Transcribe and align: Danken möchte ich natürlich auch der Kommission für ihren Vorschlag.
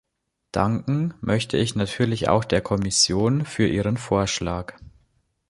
Danken 0.51 1.13
möchte 1.21 1.57
ich 1.57 1.75
natürlich 1.75 2.27
auch 2.27 2.43
der 2.43 2.61
Kommission 2.61 3.45
für 3.45 3.67
ihren 3.67 3.97
Vorschlag. 3.97 4.73